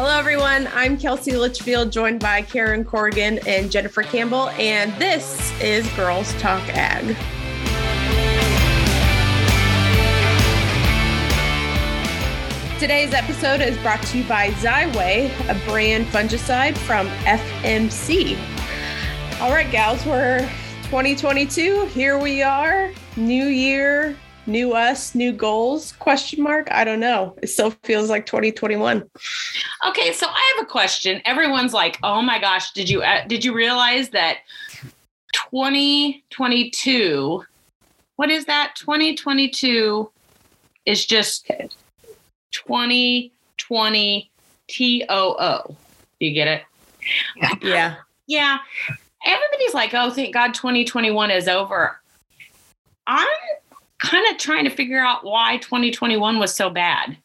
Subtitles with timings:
[0.00, 0.68] Hello, everyone.
[0.74, 6.62] I'm Kelsey Litchfield, joined by Karen Corrigan and Jennifer Campbell, and this is Girls Talk
[6.68, 7.04] Ag.
[12.78, 18.38] Today's episode is brought to you by Xyway, a brand fungicide from FMC.
[19.40, 20.48] All right, gals, we're
[20.84, 21.86] 2022.
[21.86, 24.16] Here we are, new year,
[24.48, 25.92] new us, new goals?
[25.92, 26.68] Question mark.
[26.70, 27.34] I don't know.
[27.42, 29.08] It still feels like 2021.
[29.86, 31.22] Okay, so I have a question.
[31.24, 34.38] Everyone's like, "Oh my gosh, did you uh, did you realize that
[35.32, 37.44] 2022
[38.16, 38.74] What is that?
[38.76, 40.10] 2022
[40.86, 41.46] is just
[42.50, 44.30] 2020
[44.68, 45.76] T O O.
[46.18, 46.64] You get it?
[47.36, 47.54] Yeah.
[47.62, 47.94] Yeah.
[48.26, 48.58] Yeah.
[49.24, 52.00] Everybody's like, "Oh, thank God 2021 is over."
[53.06, 53.28] I'm
[53.98, 57.16] kind of trying to figure out why 2021 was so bad.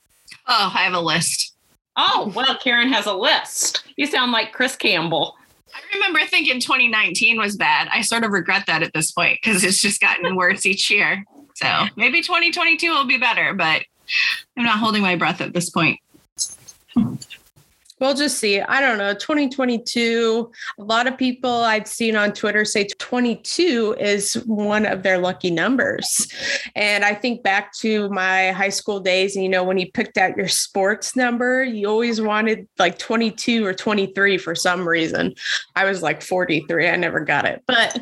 [0.48, 1.54] Oh, I have a list.
[1.96, 3.84] Oh, well, Karen has a list.
[3.96, 5.36] You sound like Chris Campbell.
[5.74, 7.88] I remember thinking 2019 was bad.
[7.92, 11.24] I sort of regret that at this point because it's just gotten worse each year.
[11.56, 13.84] So maybe 2022 will be better, but
[14.58, 16.00] I'm not holding my breath at this point.
[18.04, 18.60] We'll just see.
[18.60, 19.14] I don't know.
[19.14, 25.18] 2022, a lot of people I've seen on Twitter say 22 is one of their
[25.18, 26.28] lucky numbers.
[26.76, 30.36] And I think back to my high school days, you know, when you picked out
[30.36, 35.34] your sports number, you always wanted like 22 or 23 for some reason.
[35.78, 36.90] I was like 43.
[36.90, 37.64] I never got it.
[37.68, 37.94] But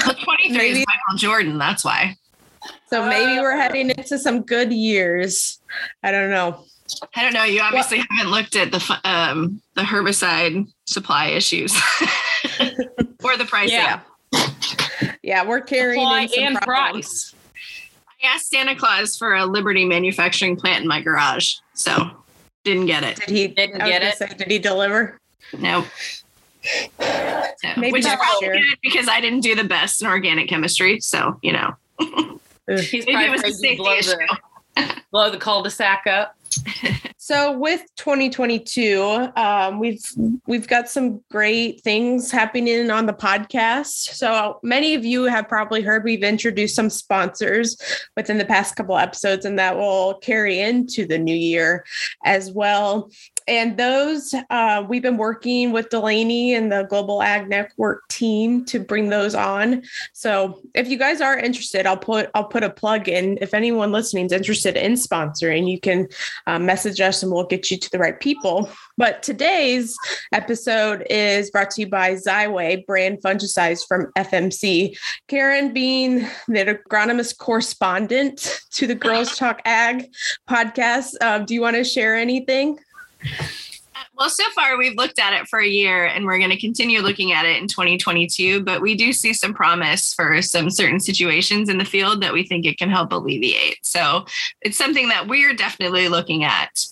[0.00, 1.58] 23 maybe, is Michael Jordan.
[1.58, 2.16] That's why.
[2.86, 5.60] So maybe we're heading into some good years.
[6.02, 6.64] I don't know.
[7.14, 7.44] I don't know.
[7.44, 11.74] You obviously well, haven't looked at the um, the herbicide supply issues
[13.24, 13.70] or the price.
[13.70, 14.00] Yeah,
[15.22, 17.34] yeah, we're carrying supply and price.
[18.22, 22.10] I asked Santa Claus for a Liberty manufacturing plant in my garage, so
[22.64, 23.16] didn't get it.
[23.16, 23.48] Did he?
[23.48, 24.16] Didn't get it.
[24.16, 25.18] Say, did he deliver?
[25.58, 25.84] No.
[26.98, 31.00] So, Maybe which is probably good because I didn't do the best in organic chemistry.
[31.00, 31.74] So you know,
[32.68, 34.16] He's maybe it was a safety issue.
[34.76, 36.35] The, blow the cul-de-sac up
[37.16, 40.04] so with 2022 um, we've
[40.46, 44.14] we've got some great things happening on the podcast.
[44.14, 47.76] So many of you have probably heard we've introduced some sponsors
[48.16, 51.84] within the past couple episodes and that will carry into the new year
[52.24, 53.10] as well
[53.48, 58.80] and those uh, we've been working with Delaney and the Global Ag Network team to
[58.80, 59.82] bring those on.
[60.12, 63.38] So if you guys are interested, I'll put I'll put a plug in.
[63.40, 66.08] If anyone listening is interested in sponsoring, you can
[66.46, 68.70] uh, message us and we'll get you to the right people.
[68.96, 69.96] But today's
[70.32, 74.96] episode is brought to you by Xyway brand fungicides from FMC.
[75.28, 80.10] Karen, being the agronomist correspondent to the Girls Talk Ag
[80.48, 82.78] podcast, uh, do you want to share anything?
[84.16, 87.00] Well, so far we've looked at it for a year and we're going to continue
[87.00, 91.68] looking at it in 2022, but we do see some promise for some certain situations
[91.68, 93.76] in the field that we think it can help alleviate.
[93.82, 94.24] So
[94.62, 96.86] it's something that we're definitely looking at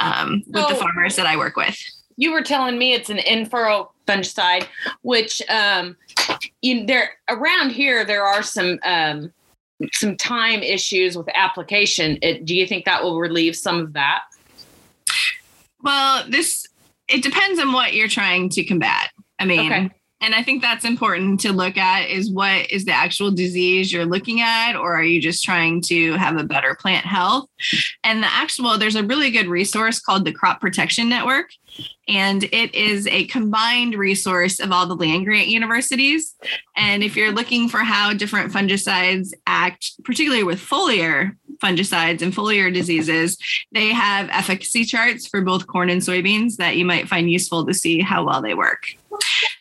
[0.00, 1.78] um, with so, the farmers that I work with.
[2.16, 4.66] You were telling me it's an in-furrow fungicide,
[5.02, 5.96] which um,
[6.60, 9.32] you there around here there are some um,
[9.92, 12.18] some time issues with application.
[12.22, 14.22] It, do you think that will relieve some of that?
[15.82, 16.66] Well, this
[17.08, 19.10] it depends on what you're trying to combat.
[19.38, 19.90] I mean, okay.
[20.20, 24.04] and I think that's important to look at is what is the actual disease you're
[24.04, 27.48] looking at, or are you just trying to have a better plant health?
[28.04, 31.48] And the actual, there's a really good resource called the Crop Protection Network
[32.08, 36.34] and it is a combined resource of all the land grant universities.
[36.76, 42.72] And if you're looking for how different fungicides act, particularly with foliar fungicides and foliar
[42.72, 43.38] diseases,
[43.72, 47.74] they have efficacy charts for both corn and soybeans that you might find useful to
[47.74, 48.84] see how well they work.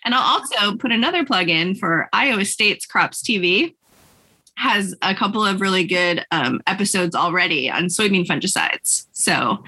[0.06, 3.74] And I'll also put another plug in for Iowa State's Crops TV
[4.58, 9.06] has a couple of really good um, episodes already on soybean fungicides.
[9.12, 9.64] So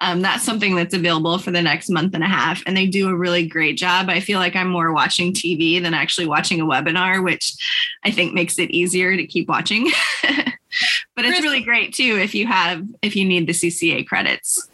[0.00, 2.60] um, that's something that's available for the next month and a half.
[2.66, 4.08] And they do a really great job.
[4.08, 7.54] I feel like I'm more watching TV than actually watching a webinar, which
[8.04, 9.90] I think makes it easier to keep watching.
[11.22, 14.68] but it's really great too if you have, if you need the CCA credits.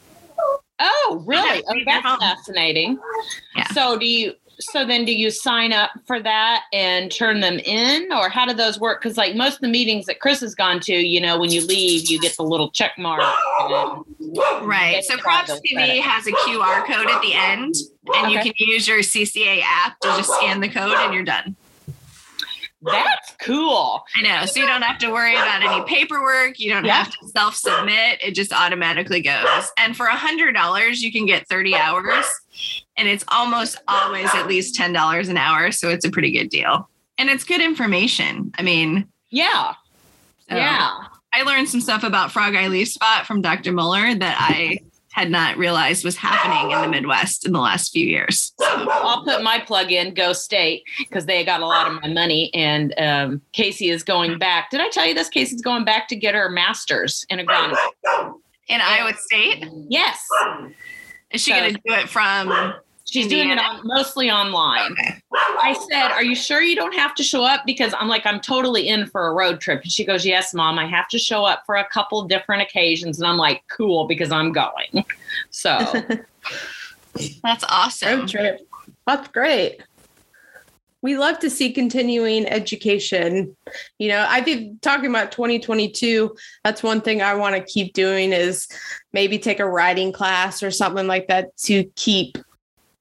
[0.81, 1.63] Oh, really?
[1.69, 2.19] Oh, that's uh-huh.
[2.21, 2.99] fascinating.
[3.57, 3.67] Yeah.
[3.69, 8.13] So do you so then do you sign up for that and turn them in
[8.13, 10.81] or how do those work because like most of the meetings that chris has gone
[10.81, 13.21] to you know when you leave you get the little check mark
[14.63, 17.75] right so crops tv has a qr code at the end
[18.17, 18.33] and okay.
[18.33, 21.55] you can use your cca app to just scan the code and you're done
[22.83, 24.05] That's cool.
[24.17, 24.47] I know.
[24.47, 26.61] So you don't have to worry about any paperwork.
[26.61, 27.05] You don't yeah.
[27.05, 28.23] have to self submit.
[28.23, 29.73] It just automatically goes.
[29.77, 32.25] And for a hundred dollars, you can get 30 hours.
[32.97, 35.73] And it's almost always at least $10 an hour.
[35.73, 36.89] So it's a pretty good deal.
[37.17, 38.53] And it's good information.
[38.59, 39.75] I mean, yeah.
[40.49, 40.99] So yeah.
[41.33, 43.73] I learned some stuff about frog eye leaf spot from Dr.
[43.73, 44.79] Mueller that I
[45.19, 48.53] had not realized was happening in the Midwest in the last few years.
[48.61, 48.67] So.
[48.89, 52.55] I'll put my plug in, Go State, because they got a lot of my money.
[52.55, 54.71] And um, Casey is going back.
[54.71, 55.29] Did I tell you this?
[55.29, 57.77] Casey's going back to get her master's in agronomy.
[58.69, 59.65] In Iowa State?
[59.89, 60.25] Yes.
[61.33, 62.75] Is she so, going to do it from
[63.11, 63.45] She's Indiana.
[63.45, 64.93] doing it on, mostly online.
[64.93, 65.23] Okay.
[65.33, 67.63] I said, Are you sure you don't have to show up?
[67.65, 69.83] Because I'm like, I'm totally in for a road trip.
[69.83, 73.19] And she goes, Yes, mom, I have to show up for a couple different occasions.
[73.19, 75.05] And I'm like, Cool, because I'm going.
[75.51, 75.79] So
[77.43, 78.21] that's awesome.
[78.21, 78.69] Road trip.
[79.07, 79.81] That's great.
[81.01, 83.57] We love to see continuing education.
[83.99, 86.35] You know, I think talking about 2022.
[86.65, 88.69] That's one thing I want to keep doing is
[89.13, 92.37] maybe take a writing class or something like that to keep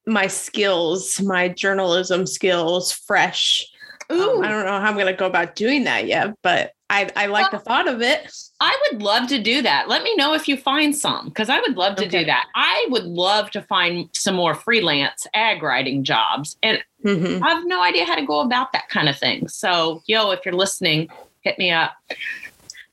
[0.08, 3.66] my skills, my journalism skills fresh.
[4.10, 7.10] Um, I don't know how I'm going to go about doing that yet, but I,
[7.18, 8.32] I like well, the thought of it.
[8.62, 9.90] I would love to do that.
[9.90, 12.20] Let me know if you find some because I would love to okay.
[12.20, 12.46] do that.
[12.56, 16.56] I would love to find some more freelance ag writing jobs.
[16.64, 17.44] And mm-hmm.
[17.44, 19.50] I have no idea how to go about that kind of thing.
[19.50, 21.10] So, yo, if you're listening,
[21.42, 21.92] hit me up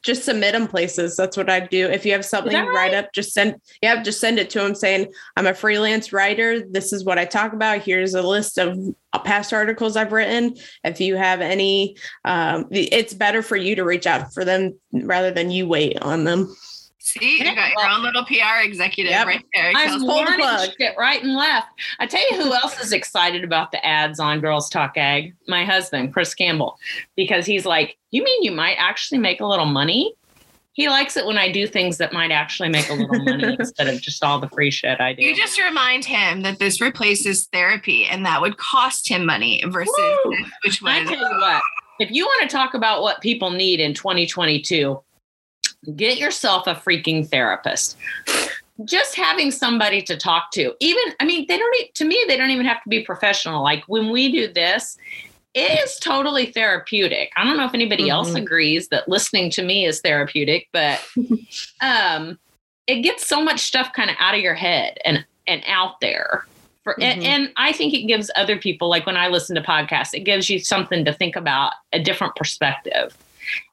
[0.05, 1.17] just submit them places.
[1.17, 1.89] That's what I do.
[1.89, 2.69] If you have something right?
[2.69, 6.61] write up, just send yeah, just send it to them saying, I'm a freelance writer.
[6.69, 7.83] This is what I talk about.
[7.83, 8.79] Here's a list of
[9.25, 10.57] past articles I've written.
[10.85, 15.31] If you have any, um, it's better for you to reach out for them rather
[15.31, 16.55] than you wait on them.
[17.05, 19.27] See, you got your own little PR executive yep.
[19.27, 19.73] right there.
[19.77, 21.69] I'm learning shit right and left.
[21.99, 25.35] I tell you who else is excited about the ads on Girls Talk Ag?
[25.47, 26.79] My husband, Chris Campbell,
[27.15, 30.15] because he's like, "You mean you might actually make a little money?"
[30.73, 33.87] He likes it when I do things that might actually make a little money instead
[33.87, 35.23] of just all the free shit I do.
[35.23, 39.95] You just remind him that this replaces therapy, and that would cost him money versus
[39.95, 40.93] this, which one.
[40.93, 41.63] I tell you what,
[42.01, 44.99] if you want to talk about what people need in 2022
[45.97, 47.97] get yourself a freaking therapist.
[48.85, 50.75] Just having somebody to talk to.
[50.81, 53.63] Even i mean they don't to me they don't even have to be professional.
[53.63, 54.97] Like when we do this
[55.55, 57.31] it is totally therapeutic.
[57.37, 58.13] I don't know if anybody mm-hmm.
[58.13, 61.01] else agrees that listening to me is therapeutic but
[61.81, 62.39] um
[62.87, 66.47] it gets so much stuff kind of out of your head and and out there.
[66.83, 67.03] For, mm-hmm.
[67.03, 70.21] and, and i think it gives other people like when i listen to podcasts it
[70.21, 73.17] gives you something to think about a different perspective.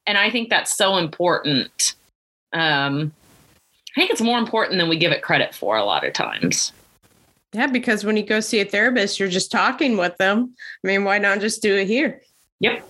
[0.07, 1.95] And i think that's so important
[2.53, 3.11] um,
[3.95, 6.71] I think it's more important than we give it credit for a lot of times.
[7.53, 10.55] Yeah, because when you go see a therapist, you're just talking with them.
[10.83, 12.21] I mean, why not just do it here?
[12.61, 12.89] Yep.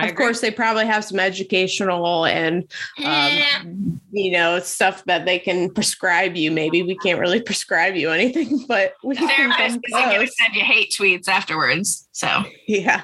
[0.00, 0.24] I of agree.
[0.24, 2.64] course, they probably have some educational and
[3.04, 6.50] um, you know stuff that they can prescribe you.
[6.50, 10.32] Maybe we can't really prescribe you anything, but we the can therapist is going to
[10.32, 12.08] send you hate tweets afterwards.
[12.12, 13.02] So yeah.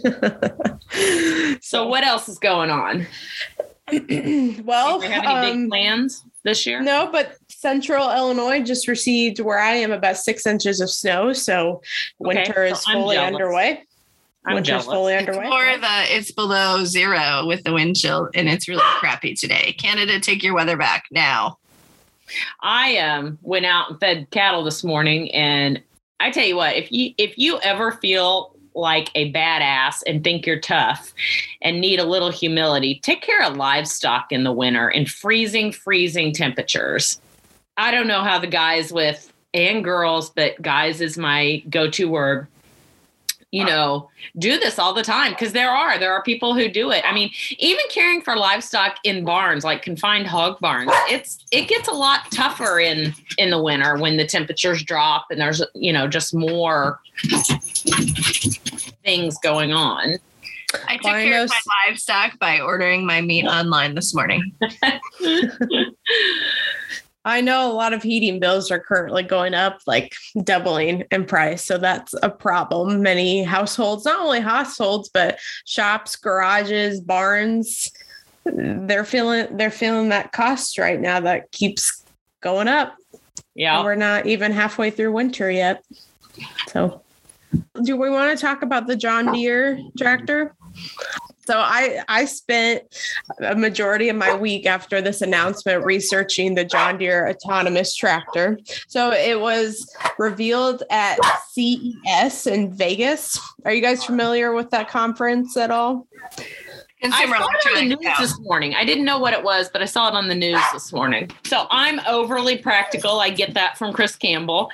[1.60, 3.06] so what else is going on?
[4.64, 6.80] well, have any um, big plans this year?
[6.80, 11.82] No, but Central Illinois just received where I am about six inches of snow, so
[12.18, 13.84] winter okay, is so fully underway.
[14.44, 14.86] I'm Winter's jealous.
[14.86, 15.46] fully underway.
[15.46, 19.74] Or the it's below zero with the wind chill, and it's really crappy today.
[19.78, 21.58] Canada, take your weather back now.
[22.60, 25.82] I um went out and fed cattle this morning, and
[26.20, 30.46] I tell you what, if you if you ever feel like a badass and think
[30.46, 31.12] you're tough
[31.60, 36.32] and need a little humility, take care of livestock in the winter in freezing, freezing
[36.32, 37.20] temperatures.
[37.76, 42.08] I don't know how the guys with and girls, but guys is my go to
[42.08, 42.46] word.
[43.50, 46.90] You know do this all the time because there are there are people who do
[46.90, 47.02] it.
[47.06, 51.88] I mean even caring for livestock in barns like confined hog barns it's it gets
[51.88, 56.06] a lot tougher in in the winter when the temperatures drop and there's you know
[56.06, 57.00] just more
[59.04, 60.18] things going on
[60.86, 64.52] I took care of my livestock by ordering my meat online this morning.
[67.24, 70.14] I know a lot of heating bills are currently going up, like
[70.44, 71.64] doubling in price.
[71.64, 73.02] So that's a problem.
[73.02, 77.90] Many households, not only households, but shops, garages, barns,
[78.44, 82.02] they're feeling they're feeling that cost right now that keeps
[82.40, 82.94] going up.
[83.54, 83.76] Yeah.
[83.76, 85.82] And we're not even halfway through winter yet.
[86.68, 87.02] So
[87.82, 90.54] do we want to talk about the John Deere tractor?
[91.48, 92.82] So I I spent
[93.40, 98.58] a majority of my week after this announcement researching the John Deere autonomous tractor.
[98.86, 101.18] So it was revealed at
[101.52, 103.38] CES in Vegas.
[103.64, 106.06] Are you guys familiar with that conference at all?
[107.00, 108.74] Consumer I saw it on the news this morning.
[108.74, 111.30] I didn't know what it was, but I saw it on the news this morning.
[111.44, 113.20] So I'm overly practical.
[113.20, 114.70] I get that from Chris Campbell.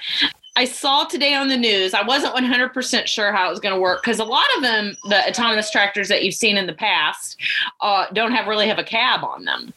[0.56, 3.80] I saw today on the news, I wasn't 100% sure how it was going to
[3.80, 7.40] work because a lot of them, the autonomous tractors that you've seen in the past,
[7.80, 9.72] uh, don't have really have a cab on them.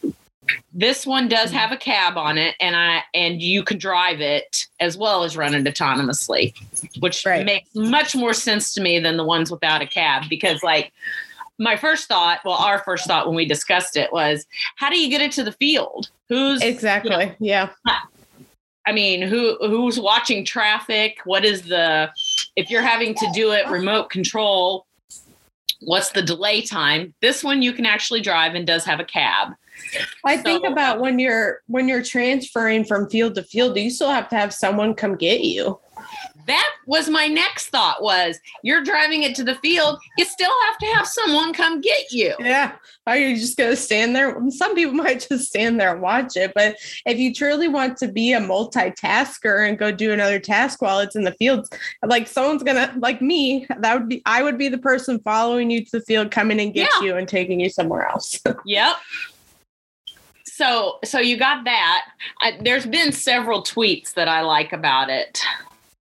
[0.71, 4.67] This one does have a cab on it, and I and you can drive it
[4.79, 6.53] as well as run it autonomously,
[6.99, 7.45] which right.
[7.45, 10.93] makes much more sense to me than the ones without a cab because, like,
[11.57, 14.45] my first thought, well, our first thought when we discussed it was,
[14.77, 16.09] how do you get it to the field?
[16.29, 17.69] Who's exactly, you know, yeah.
[18.87, 21.19] I mean, who who's watching traffic?
[21.25, 22.09] What is the
[22.55, 24.87] if you're having to do it remote control?
[25.81, 27.13] What's the delay time?
[27.21, 29.49] This one you can actually drive and does have a cab.
[30.25, 33.91] I so, think about when you're when you're transferring from field to field, do you
[33.91, 35.79] still have to have someone come get you
[36.47, 40.77] that was my next thought was you're driving it to the field you still have
[40.77, 42.33] to have someone come get you.
[42.39, 42.73] Yeah
[43.07, 46.35] are you just going to stand there some people might just stand there and watch
[46.35, 46.75] it but
[47.05, 51.15] if you truly want to be a multitasker and go do another task while it's
[51.15, 51.67] in the field
[52.05, 55.83] like someone's gonna like me that would be i would be the person following you
[55.83, 57.07] to the field coming and get yeah.
[57.07, 58.39] you and taking you somewhere else.
[58.65, 58.95] Yep.
[60.45, 62.05] So so you got that.
[62.41, 65.41] I, there's been several tweets that i like about it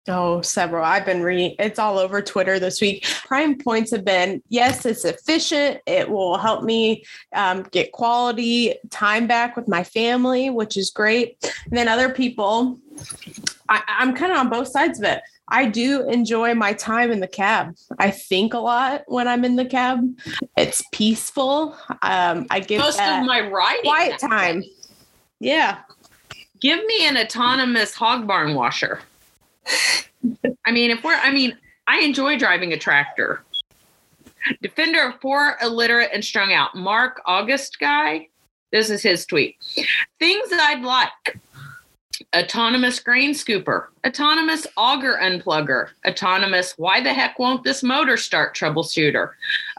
[0.07, 0.85] Oh, several.
[0.85, 3.07] I've been reading, it's all over Twitter this week.
[3.25, 5.81] Prime points have been yes, it's efficient.
[5.87, 11.39] It will help me um, get quality time back with my family, which is great.
[11.65, 12.79] And then other people,
[13.71, 15.23] I, I'm kind of on both sides of it.
[15.49, 17.75] I do enjoy my time in the cab.
[17.99, 20.01] I think a lot when I'm in the cab.
[20.57, 21.77] It's peaceful.
[22.03, 24.65] Um, I get most of my riding quiet time.
[25.41, 25.79] Yeah.
[26.61, 29.01] Give me an autonomous hog barn washer.
[30.67, 31.57] I mean, if we're, I mean,
[31.87, 33.43] I enjoy driving a tractor.
[34.63, 36.75] Defender of poor, illiterate, and strung out.
[36.75, 38.29] Mark August guy.
[38.73, 39.57] This is his tweet.
[40.19, 41.39] Things I'd like
[42.35, 49.31] autonomous grain scooper, autonomous auger unplugger, autonomous why the heck won't this motor start troubleshooter,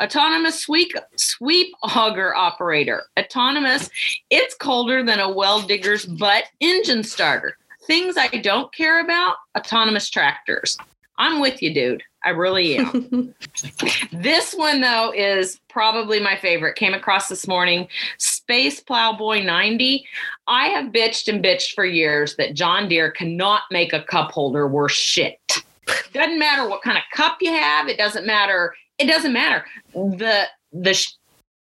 [0.01, 3.89] autonomous sweep, sweep auger operator, autonomous
[4.29, 10.09] it's colder than a well digger's butt engine starter, Things I don't care about autonomous
[10.09, 10.77] tractors.
[11.17, 12.03] I'm with you, dude.
[12.25, 13.33] I really am.
[14.11, 16.75] this one, though, is probably my favorite.
[16.75, 17.87] Came across this morning
[18.17, 20.05] Space Plowboy 90.
[20.47, 24.67] I have bitched and bitched for years that John Deere cannot make a cup holder
[24.67, 25.39] worth shit.
[26.13, 27.87] Doesn't matter what kind of cup you have.
[27.87, 28.73] It doesn't matter.
[28.97, 29.65] It doesn't matter.
[29.93, 31.01] The the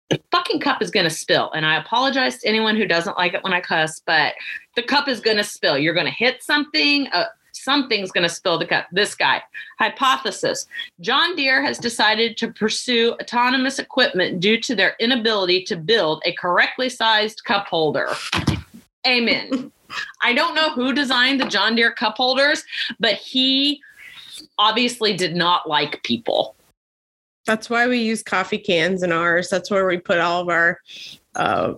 [0.09, 1.51] the fucking cup is going to spill.
[1.53, 4.33] And I apologize to anyone who doesn't like it when I cuss, but
[4.75, 5.77] the cup is going to spill.
[5.77, 7.07] You're going to hit something.
[7.07, 8.85] Uh, something's going to spill the cup.
[8.91, 9.41] This guy.
[9.79, 10.67] Hypothesis
[11.01, 16.33] John Deere has decided to pursue autonomous equipment due to their inability to build a
[16.33, 18.09] correctly sized cup holder.
[19.07, 19.71] Amen.
[20.21, 22.63] I don't know who designed the John Deere cup holders,
[23.00, 23.81] but he
[24.57, 26.54] obviously did not like people.
[27.46, 29.50] That's why we use coffee cans in ours.
[29.50, 30.80] That's where we put all of our
[31.36, 31.75] uh,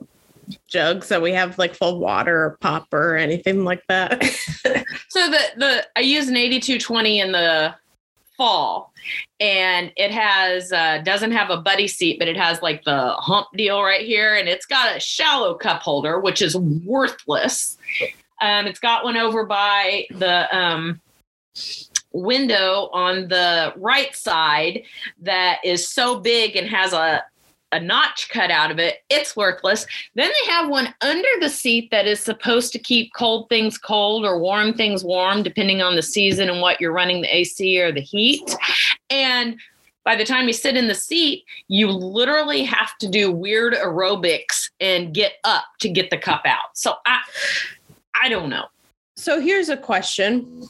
[0.67, 4.23] jugs that we have like full water or pop or anything like that.
[5.09, 7.75] so the the I use an 8220 in the
[8.37, 8.93] fall
[9.39, 13.47] and it has uh doesn't have a buddy seat but it has like the hump
[13.55, 17.77] deal right here and it's got a shallow cup holder which is worthless
[18.41, 21.01] um it's got one over by the um
[22.11, 24.83] window on the right side
[25.21, 27.23] that is so big and has a
[27.73, 29.85] a notch cut out of it, it's worthless.
[30.15, 34.25] Then they have one under the seat that is supposed to keep cold things cold
[34.25, 37.91] or warm things warm, depending on the season and what you're running the AC or
[37.91, 38.55] the heat.
[39.09, 39.57] And
[40.05, 44.69] by the time you sit in the seat, you literally have to do weird aerobics
[44.79, 46.69] and get up to get the cup out.
[46.75, 47.19] So I
[48.21, 48.65] I don't know.
[49.17, 50.69] So here's a question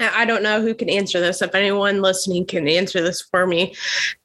[0.00, 1.42] I don't know who can answer this.
[1.42, 3.74] If anyone listening can answer this for me,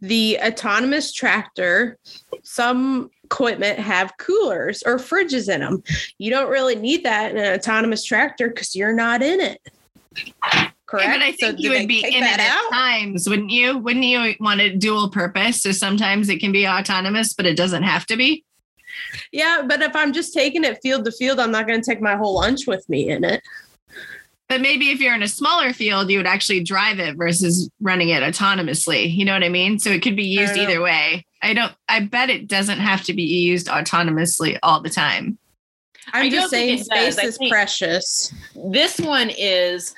[0.01, 1.97] the autonomous tractor,
[2.43, 5.83] some equipment have coolers or fridges in them.
[6.17, 9.61] You don't really need that in an autonomous tractor because you're not in it.
[10.85, 11.05] Correct.
[11.05, 13.77] Yeah, but I think so you would be in it at times, wouldn't you?
[13.77, 15.61] Wouldn't you want a dual purpose?
[15.61, 18.43] So sometimes it can be autonomous, but it doesn't have to be.
[19.31, 22.01] Yeah, but if I'm just taking it field to field, I'm not going to take
[22.01, 23.43] my whole lunch with me in it
[24.49, 28.09] But maybe if you're in a smaller field, you would actually drive it versus running
[28.09, 29.15] it autonomously.
[29.15, 29.77] You know what I mean?
[29.77, 31.23] So it could be used either way.
[31.43, 35.37] I don't, I bet it doesn't have to be used autonomously all the time.
[36.13, 38.33] I'm I just saying space is precious.
[38.55, 39.93] This one is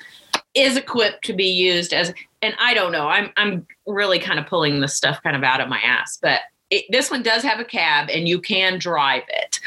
[0.54, 3.08] is equipped to be used as and I don't know.
[3.08, 6.40] I'm I'm really kind of pulling this stuff kind of out of my ass, but
[6.70, 9.60] it, this one does have a cab and you can drive it.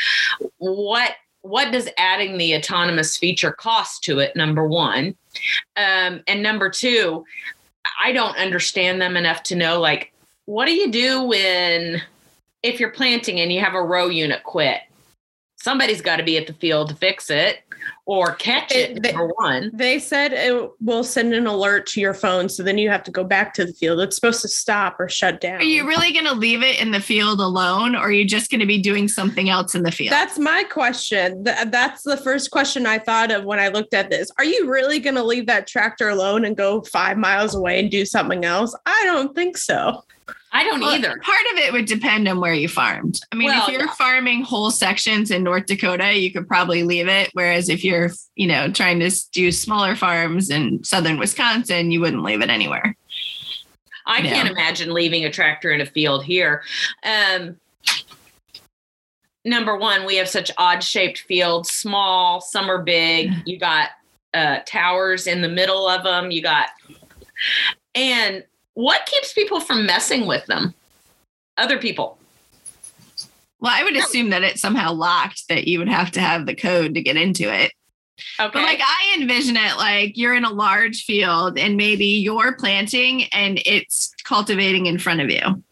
[0.57, 1.13] What
[1.45, 4.35] what does adding the autonomous feature cost to it?
[4.35, 5.15] Number one,
[5.77, 7.23] um, and number two,
[8.01, 10.11] I don't understand them enough to know like
[10.45, 12.01] what do you do when
[12.63, 14.81] if you're planting and you have a row unit quit?
[15.65, 17.63] Somebody's got to be at the field to fix it
[18.05, 19.71] or catch it, it for one.
[19.73, 23.09] They said it will send an alert to your phone, so then you have to
[23.09, 23.99] go back to the field.
[23.99, 25.61] It's supposed to stop or shut down.
[25.61, 28.51] Are you really going to leave it in the field alone, or are you just
[28.51, 30.11] going to be doing something else in the field?
[30.11, 31.41] That's my question.
[31.41, 34.29] That's the first question I thought of when I looked at this.
[34.37, 37.89] Are you really going to leave that tractor alone and go five miles away and
[37.89, 38.75] do something else?
[38.85, 40.03] I don't think so.
[40.51, 41.19] I don't well, either.
[41.21, 43.19] Part of it would depend on where you farmed.
[43.31, 43.93] I mean, well, if you're yeah.
[43.93, 47.29] farming whole sections in North Dakota, you could probably leave it.
[47.33, 52.23] Whereas if you're, you know, trying to do smaller farms in southern Wisconsin, you wouldn't
[52.23, 52.95] leave it anywhere.
[54.07, 54.53] I you can't know.
[54.53, 56.63] imagine leaving a tractor in a field here.
[57.03, 57.57] Um,
[59.43, 63.31] number one, we have such odd shaped fields, small, some are big.
[63.45, 63.89] You got
[64.33, 66.31] uh, towers in the middle of them.
[66.31, 66.69] You got,
[67.93, 68.43] and
[68.75, 70.73] what keeps people from messing with them?
[71.57, 72.17] Other people.
[73.59, 76.53] Well, I would assume that it's somehow locked, that you would have to have the
[76.53, 77.71] code to get into it.
[78.39, 78.49] Okay.
[78.53, 83.23] But like I envision it like you're in a large field and maybe you're planting
[83.25, 85.63] and it's cultivating in front of you.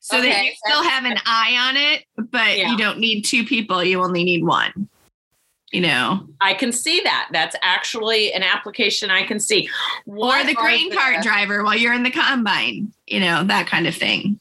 [0.00, 0.30] So okay.
[0.30, 2.70] that you still have an eye on it, but yeah.
[2.70, 4.88] you don't need two people, you only need one
[5.74, 6.24] you know?
[6.40, 7.28] I can see that.
[7.32, 9.68] That's actually an application i can see.
[10.04, 13.86] What or the grain cart driver while you're in the combine you know that kind
[13.86, 14.38] of thing.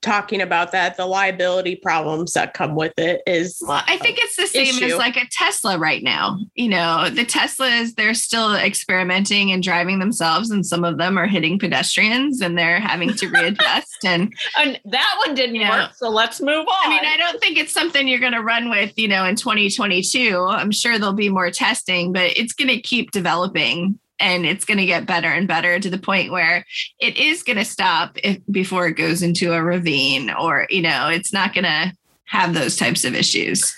[0.00, 4.36] talking about that the liability problems that come with it is well i think it's
[4.36, 4.84] the same issue.
[4.84, 6.38] as like a tesla right now.
[6.54, 11.26] You know the teslas they're still experimenting and driving themselves and some of them are
[11.26, 16.08] hitting pedestrians and they're having to readjust and, and that one didn't know, work so
[16.08, 18.96] let's move on i mean i don't think it's something you're going to run with
[18.96, 23.10] you know in 2022 i'm sure there'll be more testing but it's going to keep
[23.10, 26.64] developing and it's going to get better and better to the point where
[27.00, 31.08] it is going to stop if, before it goes into a ravine or you know
[31.08, 31.92] it's not going to
[32.24, 33.74] have those types of issues.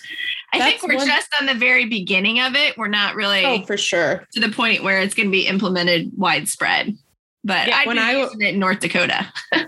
[0.52, 1.06] I That's think we're one...
[1.06, 2.76] just on the very beginning of it.
[2.76, 4.26] We're not really oh for sure.
[4.32, 6.96] to the point where it's going to be implemented widespread
[7.44, 9.32] but yeah, when i was in north dakota.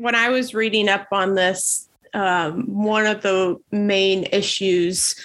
[0.00, 5.16] When i was reading up on this um, one of the main issues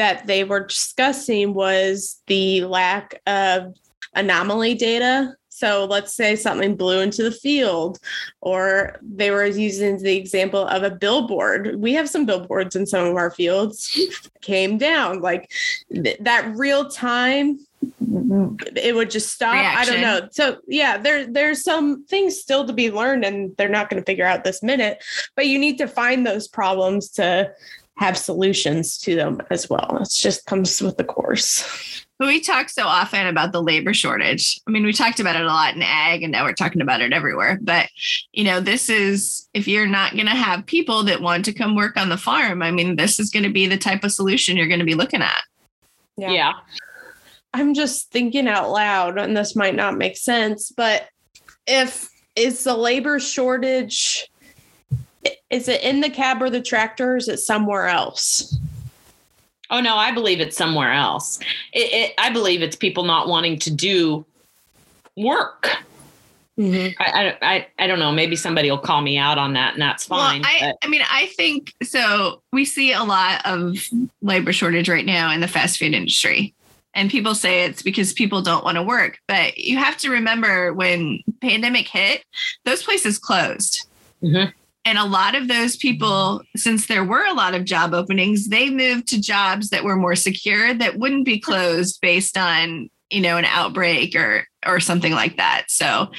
[0.00, 3.74] that they were discussing was the lack of
[4.14, 5.34] anomaly data.
[5.50, 7.98] So let's say something blew into the field,
[8.40, 11.76] or they were using the example of a billboard.
[11.76, 13.94] We have some billboards in some of our fields,
[14.40, 15.52] came down like
[15.92, 17.58] th- that real time.
[18.76, 19.52] It would just stop.
[19.52, 19.76] Reaction.
[19.76, 20.28] I don't know.
[20.32, 24.06] So yeah, there there's some things still to be learned, and they're not going to
[24.06, 25.04] figure out this minute.
[25.36, 27.52] But you need to find those problems to
[28.00, 29.98] have solutions to them as well.
[30.00, 32.04] It just comes with the course.
[32.18, 34.58] But we talk so often about the labor shortage.
[34.66, 37.02] I mean, we talked about it a lot in ag and now we're talking about
[37.02, 37.58] it everywhere.
[37.60, 37.88] But,
[38.32, 41.76] you know, this is if you're not going to have people that want to come
[41.76, 44.56] work on the farm, I mean, this is going to be the type of solution
[44.56, 45.42] you're going to be looking at.
[46.16, 46.30] Yeah.
[46.30, 46.52] yeah.
[47.52, 51.08] I'm just thinking out loud, and this might not make sense, but
[51.66, 54.30] if is the labor shortage
[55.50, 58.58] is it in the cab or the tractor or is it somewhere else?
[59.70, 61.38] Oh no, I believe it's somewhere else.
[61.72, 64.24] It, it, I believe it's people not wanting to do
[65.16, 65.70] work.
[66.58, 67.00] Mm-hmm.
[67.00, 68.12] I, I, I don't know.
[68.12, 70.42] Maybe somebody will call me out on that, and that's fine.
[70.42, 72.42] Well, I, I mean, I think so.
[72.52, 73.78] We see a lot of
[74.20, 76.52] labor shortage right now in the fast food industry
[76.94, 80.72] and people say it's because people don't want to work but you have to remember
[80.72, 82.24] when pandemic hit
[82.64, 83.86] those places closed
[84.22, 84.50] mm-hmm.
[84.84, 88.70] And a lot of those people since there were a lot of job openings they
[88.70, 93.36] moved to jobs that were more secure that wouldn't be closed based on you know
[93.36, 96.10] an outbreak or or something like that so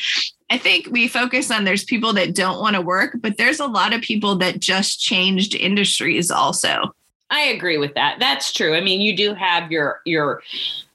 [0.49, 3.67] i think we focus on there's people that don't want to work but there's a
[3.67, 6.93] lot of people that just changed industries also
[7.31, 8.17] I agree with that.
[8.19, 8.75] That's true.
[8.75, 10.43] I mean, you do have your your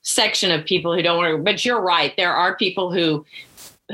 [0.02, 2.14] section of people who don't want to, but you're right.
[2.16, 3.24] There are people who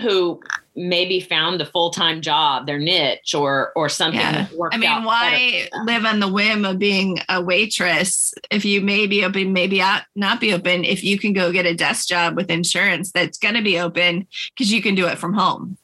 [0.00, 0.42] who
[0.74, 4.46] maybe found a full-time job, their niche or or something yeah.
[4.70, 9.24] I mean, why live on the whim of being a waitress if you may be
[9.24, 9.82] open, maybe
[10.14, 13.54] not be open, if you can go get a desk job with insurance that's going
[13.54, 15.76] to be open because you can do it from home.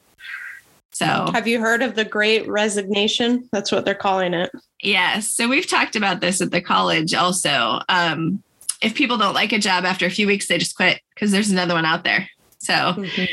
[0.91, 3.47] So, have you heard of the great resignation?
[3.53, 4.51] That's what they're calling it.
[4.81, 5.29] Yes.
[5.29, 7.79] So, we've talked about this at the college also.
[7.87, 8.43] Um,
[8.81, 11.51] if people don't like a job after a few weeks, they just quit because there's
[11.51, 12.29] another one out there.
[12.57, 13.25] So, mm-hmm.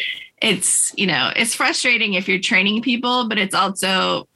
[0.43, 4.29] It's, you know, it's frustrating if you're training people, but it's also,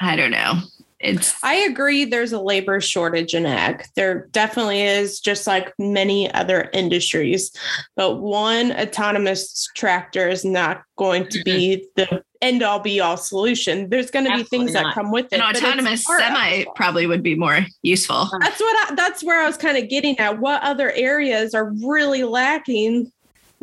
[0.00, 0.60] I don't know,
[1.02, 3.84] it's I agree there's a labor shortage in ag.
[3.96, 7.50] There definitely is just like many other industries.
[7.96, 13.88] But one autonomous tractor is not going to be the end all be all solution.
[13.90, 14.84] There's going to be things not.
[14.84, 15.40] that come with it.
[15.40, 18.28] An autonomous semi probably would be more useful.
[18.40, 20.38] That's what I, that's where I was kind of getting at.
[20.38, 23.10] What other areas are really lacking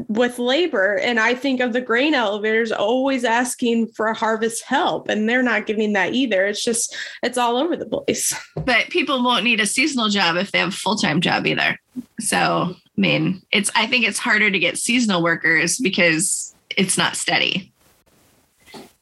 [0.08, 5.28] with labor and i think of the grain elevators always asking for harvest help and
[5.28, 6.46] they're not giving that either.
[6.46, 8.34] It's just it's all over the place.
[8.56, 11.78] But people won't need a seasonal job if they have a full-time job either.
[12.20, 17.16] So i mean it's i think it's harder to get seasonal workers because it's not
[17.16, 17.72] steady.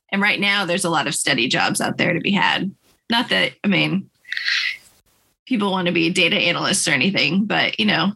[0.09, 2.73] And right now there's a lot of steady jobs out there to be had.
[3.09, 4.09] Not that i mean
[5.45, 8.11] people want to be data analysts or anything but you know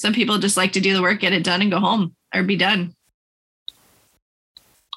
[0.00, 2.42] some people just like to do the work, get it done, and go home or
[2.42, 2.94] be done.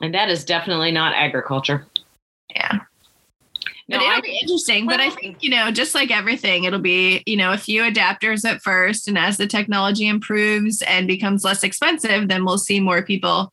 [0.02, 1.86] And that is definitely not agriculture.
[2.50, 2.80] Yeah.
[3.90, 4.86] No, but it'll I, be interesting.
[4.86, 7.82] Well, but I think, you know, just like everything, it'll be, you know, a few
[7.82, 9.10] adapters at first.
[9.10, 13.52] And as the technology improves and becomes less expensive, then we'll see more people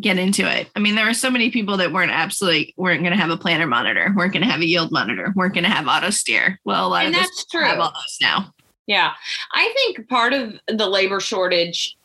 [0.00, 0.70] get into it.
[0.74, 3.36] I mean, there are so many people that weren't absolutely weren't going to have a
[3.36, 6.58] planter monitor, weren't going to have a yield monitor, weren't going to have auto steer.
[6.64, 7.64] Well, a lot and of that's true.
[7.64, 8.54] have all those now.
[8.88, 9.12] Yeah.
[9.52, 11.96] I think part of the labor shortage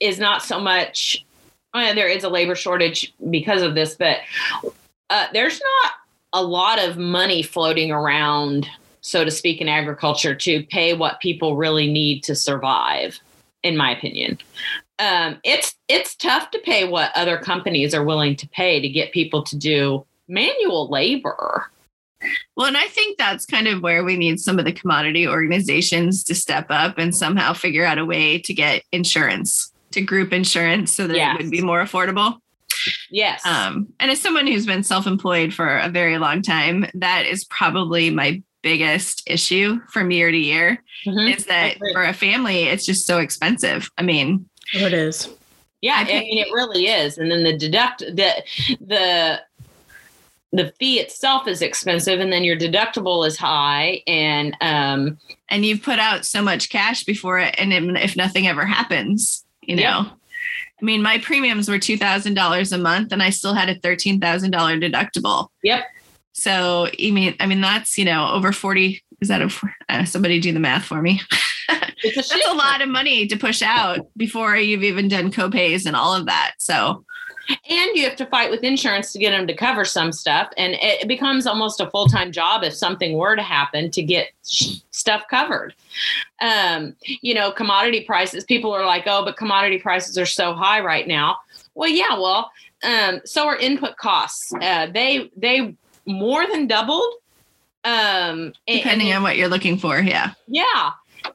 [0.00, 1.24] is not so much,
[1.72, 4.18] well, there is a labor shortage because of this, but
[5.10, 5.92] uh, there's not
[6.32, 8.66] a lot of money floating around,
[9.02, 13.20] so to speak, in agriculture to pay what people really need to survive,
[13.62, 14.38] in my opinion.
[14.98, 19.12] Um, it's it's tough to pay what other companies are willing to pay to get
[19.12, 21.68] people to do manual labor.
[22.56, 26.24] Well, and I think that's kind of where we need some of the commodity organizations
[26.24, 30.92] to step up and somehow figure out a way to get insurance to group insurance
[30.92, 31.36] so that yes.
[31.38, 32.38] it would be more affordable.
[33.10, 33.44] Yes.
[33.46, 37.44] Um, and as someone who's been self employed for a very long time, that is
[37.44, 41.28] probably my biggest issue from year to year mm-hmm.
[41.28, 43.90] is that for a family, it's just so expensive.
[43.98, 45.28] I mean, it is.
[45.80, 47.18] Yeah, I, I mean, it really is.
[47.18, 48.42] And then the deduct the
[48.80, 49.40] the
[50.54, 55.82] the fee itself is expensive and then your deductible is high and um and you've
[55.82, 59.82] put out so much cash before it and if nothing ever happens you know?
[59.82, 60.04] Yeah.
[60.80, 65.48] i mean my premiums were $2000 a month and i still had a $13000 deductible.
[65.62, 65.84] Yep.
[66.32, 69.50] So you mean i mean that's you know over 40 is that a
[69.88, 71.20] uh, somebody do the math for me?
[71.68, 76.14] That's a lot of money to push out before you've even done copays and all
[76.14, 76.52] of that.
[76.58, 77.04] So
[77.48, 80.48] and you have to fight with insurance to get them to cover some stuff.
[80.56, 85.22] And it becomes almost a full-time job if something were to happen to get stuff
[85.28, 85.74] covered.
[86.40, 90.80] Um, you know commodity prices people are like oh but commodity prices are so high
[90.80, 91.38] right now.
[91.74, 92.50] Well yeah well
[92.82, 94.52] um, so are input costs.
[94.60, 95.74] Uh, they they
[96.06, 97.14] more than doubled.
[97.84, 100.32] Um, depending and, on what you're looking for yeah.
[100.46, 100.92] Yeah.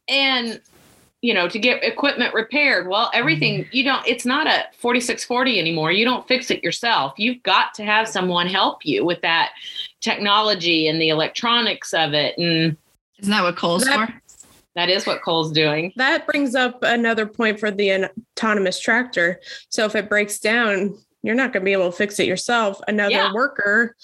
[0.07, 0.61] And
[1.21, 2.87] you know, to get equipment repaired.
[2.87, 3.75] Well, everything mm-hmm.
[3.75, 5.91] you don't, it's not a 4640 anymore.
[5.91, 7.13] You don't fix it yourself.
[7.17, 9.51] You've got to have someone help you with that
[10.01, 12.37] technology and the electronics of it.
[12.37, 12.77] And
[13.19, 14.21] isn't that what Cole's that, for?
[14.75, 15.91] That is what Cole's doing.
[15.97, 19.41] That brings up another point for the autonomous tractor.
[19.67, 22.79] So if it breaks down, you're not going to be able to fix it yourself.
[22.87, 23.33] Another yeah.
[23.33, 23.97] worker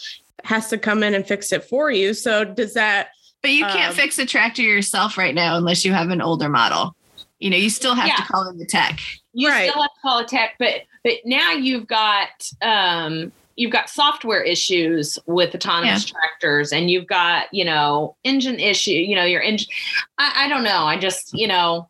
[0.43, 2.13] has to come in and fix it for you.
[2.13, 3.09] So does that
[3.41, 6.49] but you can't um, fix a tractor yourself right now unless you have an older
[6.49, 6.95] model
[7.39, 8.15] you know you still have yeah.
[8.15, 8.99] to call in the tech
[9.33, 9.69] you right.
[9.69, 14.41] still have to call a tech but but now you've got um you've got software
[14.41, 16.13] issues with autonomous yeah.
[16.13, 19.69] tractors and you've got you know engine issue you know your engine
[20.17, 21.87] I, I don't know i just you know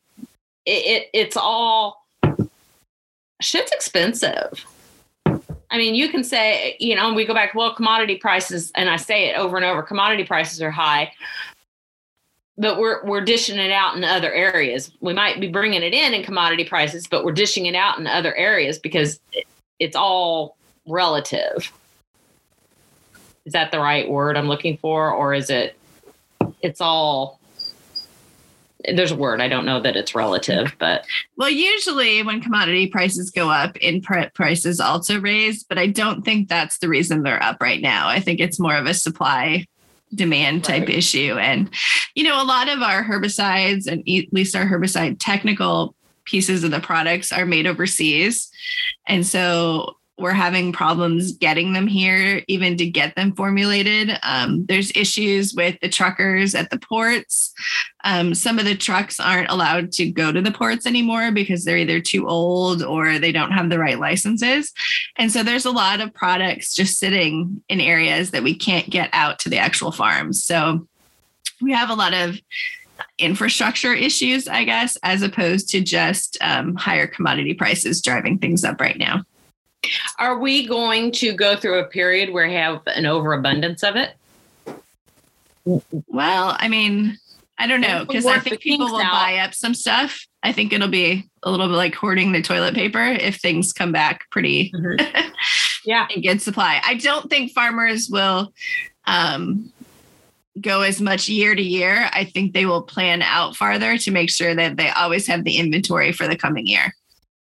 [0.66, 2.06] it, it it's all
[3.42, 4.66] shit's expensive.
[5.72, 8.98] I mean, you can say, you know, we go back, well, commodity prices, and I
[8.98, 11.12] say it over and over, commodity prices are high,
[12.58, 14.92] but we're we're dishing it out in other areas.
[15.02, 18.08] We might be bringing it in in commodity prices, but we're dishing it out in
[18.08, 19.20] other areas because
[19.80, 20.56] it's all
[20.88, 21.72] relative.
[23.46, 25.78] Is that the right word I'm looking for, or is it?
[26.62, 27.40] It's all
[28.94, 31.06] there's a word i don't know that it's relative but
[31.38, 36.48] well usually when commodity prices go up input prices also raise but i don't think
[36.48, 39.66] that's the reason they're up right now i think it's more of a supply
[40.16, 40.98] demand type right.
[40.98, 41.70] issue and
[42.16, 46.72] you know a lot of our herbicides and at least our herbicide technical pieces of
[46.72, 48.50] the products are made overseas
[49.08, 54.18] and so we're having problems getting them here, even to get them formulated.
[54.24, 57.54] Um, there's issues with the truckers at the ports.
[58.06, 61.78] Um, some of the trucks aren't allowed to go to the ports anymore because they're
[61.78, 64.72] either too old or they don't have the right licenses.
[65.18, 69.10] And so there's a lot of products just sitting in areas that we can't get
[69.12, 70.44] out to the actual farms.
[70.44, 70.88] So
[71.62, 72.40] we have a lot of
[73.18, 78.80] infrastructure issues, I guess, as opposed to just um, higher commodity prices driving things up
[78.80, 79.24] right now.
[80.20, 84.16] Are we going to go through a period where we have an overabundance of it?
[85.66, 87.18] Well, I mean,
[87.58, 89.12] I don't know because I think people will out.
[89.12, 90.26] buy up some stuff.
[90.44, 93.92] I think it'll be a little bit like hoarding the toilet paper if things come
[93.92, 95.30] back pretty, mm-hmm.
[95.86, 96.82] yeah, in good supply.
[96.86, 98.54] I don't think farmers will
[99.06, 99.72] um,
[100.60, 102.10] go as much year to year.
[102.12, 105.58] I think they will plan out farther to make sure that they always have the
[105.58, 106.94] inventory for the coming year,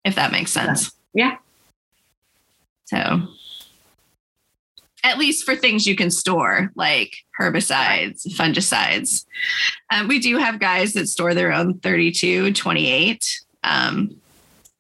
[0.06, 0.92] if that makes sense.
[1.14, 1.38] Yeah.
[2.88, 3.28] So
[5.04, 9.26] at least for things you can store, like herbicides, fungicides.
[9.92, 13.42] Um, we do have guys that store their own 32, 28.
[13.64, 14.18] Um,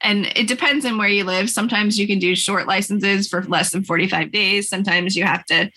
[0.01, 1.49] and it depends on where you live.
[1.49, 4.69] Sometimes you can do short licenses for less than 45 days.
[4.69, 5.71] Sometimes you have to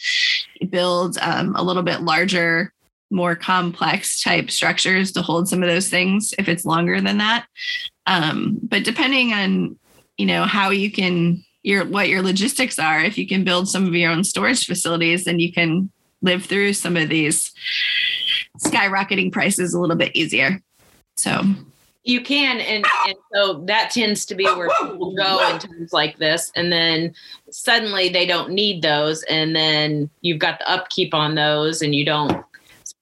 [0.69, 2.73] build um, a little bit larger,
[3.11, 7.47] more complex type structures to hold some of those things if it's longer than that.
[8.07, 9.79] Um, but depending on,
[10.19, 13.01] you know, how you can your what your logistics are.
[13.01, 15.91] If you can build some of your own storage facilities then you can
[16.23, 17.53] live through some of these
[18.59, 20.61] skyrocketing prices a little bit easier.
[21.17, 21.43] So.
[22.03, 26.17] You can and, and so that tends to be where people go in times like
[26.19, 27.15] this and then
[27.51, 32.07] suddenly they don't need those and then you've got the upkeep on those and you
[32.07, 32.33] don't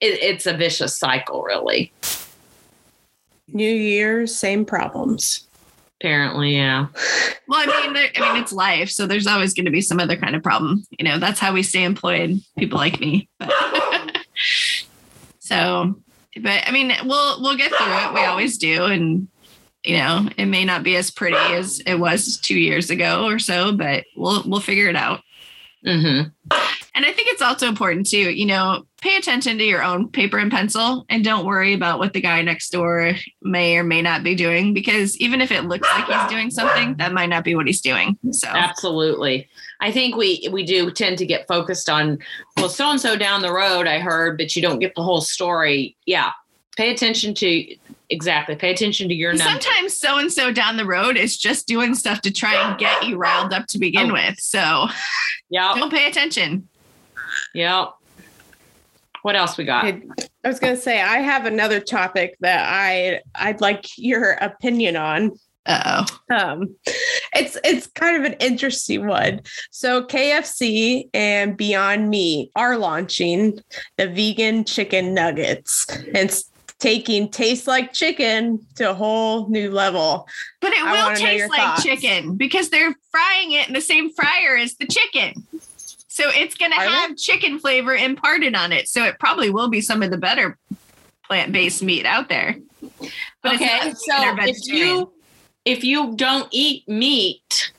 [0.00, 1.92] it, it's a vicious cycle really.
[3.46, 5.47] New year same problems
[6.00, 6.86] Apparently, yeah.
[7.48, 10.16] Well, I mean, I mean, it's life, so there's always going to be some other
[10.16, 10.84] kind of problem.
[10.96, 12.40] You know, that's how we stay employed.
[12.56, 13.50] People like me, but
[15.40, 16.00] so,
[16.40, 18.14] but I mean, we'll we'll get through it.
[18.14, 19.26] We always do, and
[19.84, 23.40] you know, it may not be as pretty as it was two years ago or
[23.40, 25.22] so, but we'll we'll figure it out.
[25.84, 26.28] Mm-hmm.
[26.98, 30.36] And I think it's also important to, you know, pay attention to your own paper
[30.36, 34.24] and pencil and don't worry about what the guy next door may or may not
[34.24, 37.54] be doing because even if it looks like he's doing something, that might not be
[37.54, 38.18] what he's doing.
[38.32, 39.48] So Absolutely.
[39.80, 42.18] I think we we do tend to get focused on
[42.56, 45.20] well so and so down the road I heard but you don't get the whole
[45.20, 45.96] story.
[46.04, 46.32] Yeah.
[46.76, 47.76] Pay attention to
[48.10, 49.64] exactly pay attention to your numbers.
[49.64, 53.06] sometimes so and so down the road is just doing stuff to try and get
[53.06, 54.14] you riled up to begin oh.
[54.14, 54.86] with so
[55.50, 56.66] yeah don't pay attention
[57.58, 57.94] Yep.
[59.22, 59.84] What else we got?
[59.84, 60.00] I
[60.44, 65.32] was going to say I have another topic that I I'd like your opinion on.
[65.66, 66.76] oh Um,
[67.34, 69.40] it's it's kind of an interesting one.
[69.72, 73.58] So KFC and Beyond Meat are launching
[73.96, 76.30] the vegan chicken nuggets and
[76.78, 80.28] taking taste like chicken to a whole new level.
[80.60, 81.82] But it will taste like thoughts.
[81.82, 85.44] chicken because they're frying it in the same fryer as the chicken.
[86.18, 88.88] So it's going to have chicken flavor imparted on it.
[88.88, 90.58] So it probably will be some of the better
[91.24, 92.56] plant based meat out there.
[93.40, 95.12] But okay, so if you
[95.64, 97.72] if you don't eat meat,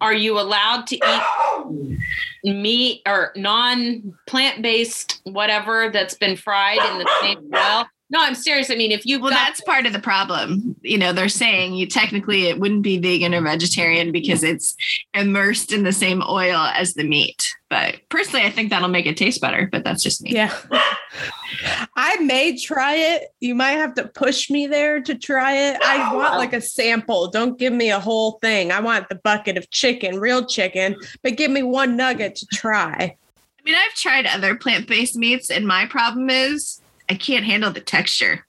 [0.00, 1.98] are you allowed to eat
[2.44, 7.84] meat or non plant based whatever that's been fried in the same oil?
[8.08, 8.70] No, I'm serious.
[8.70, 10.76] I mean, if you well, that's part of the problem.
[10.82, 14.76] You know, they're saying you technically it wouldn't be vegan or vegetarian because it's
[15.12, 17.44] immersed in the same oil as the meat.
[17.68, 19.68] But personally, I think that'll make it taste better.
[19.72, 20.34] But that's just me.
[20.34, 20.56] Yeah,
[21.96, 23.34] I may try it.
[23.40, 25.82] You might have to push me there to try it.
[25.82, 27.26] I want like a sample.
[27.28, 28.70] Don't give me a whole thing.
[28.70, 33.16] I want the bucket of chicken, real chicken, but give me one nugget to try.
[33.58, 37.70] I mean, I've tried other plant based meats, and my problem is I can't handle
[37.70, 38.44] the texture.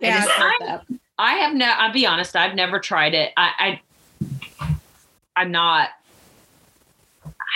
[0.00, 0.80] Yeah, I,
[1.18, 1.66] I, have no.
[1.66, 2.36] I'll be honest.
[2.36, 3.32] I've never tried it.
[3.36, 3.80] I,
[4.60, 4.70] I
[5.36, 5.90] I'm not.